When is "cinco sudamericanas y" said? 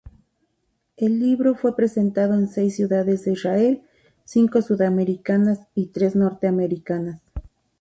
4.25-5.89